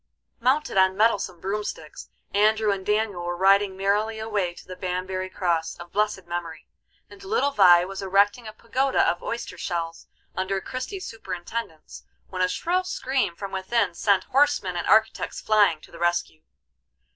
Mounted 0.39 0.77
on 0.79 0.97
mettlesome 0.97 1.39
broomsticks 1.39 2.09
Andrew 2.33 2.71
and 2.71 2.83
Daniel 2.83 3.23
were 3.23 3.37
riding 3.37 3.77
merrily 3.77 4.17
away 4.17 4.55
to 4.55 4.65
the 4.67 4.75
Banbury 4.75 5.29
Cross, 5.29 5.77
of 5.77 5.91
blessed 5.91 6.25
memory, 6.25 6.67
and 7.07 7.23
little 7.23 7.51
Vie 7.51 7.85
was 7.85 8.01
erecting 8.01 8.47
a 8.47 8.53
pagoda 8.53 9.07
of 9.07 9.21
oyster 9.21 9.59
shells, 9.59 10.07
under 10.35 10.59
Christie's 10.59 11.05
superintendence, 11.05 12.01
when 12.29 12.41
a 12.41 12.47
shrill 12.49 12.83
scream 12.83 13.35
from 13.35 13.51
within 13.51 13.93
sent 13.93 14.23
horsemen 14.23 14.75
and 14.75 14.87
architects 14.87 15.39
flying 15.39 15.79
to 15.81 15.91
the 15.91 15.99
rescue. 15.99 16.41